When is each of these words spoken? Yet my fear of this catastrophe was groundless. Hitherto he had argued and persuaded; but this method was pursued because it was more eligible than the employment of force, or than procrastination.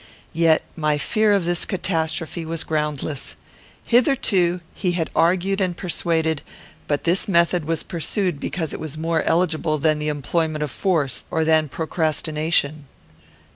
Yet 0.33 0.63
my 0.75 0.97
fear 0.97 1.31
of 1.31 1.45
this 1.45 1.63
catastrophe 1.63 2.43
was 2.43 2.63
groundless. 2.63 3.35
Hitherto 3.85 4.61
he 4.73 4.93
had 4.93 5.11
argued 5.15 5.61
and 5.61 5.77
persuaded; 5.77 6.41
but 6.87 7.03
this 7.03 7.27
method 7.27 7.65
was 7.65 7.83
pursued 7.83 8.39
because 8.39 8.73
it 8.73 8.79
was 8.79 8.97
more 8.97 9.21
eligible 9.21 9.77
than 9.77 9.99
the 9.99 10.07
employment 10.09 10.63
of 10.63 10.71
force, 10.71 11.23
or 11.29 11.45
than 11.45 11.69
procrastination. 11.69 12.87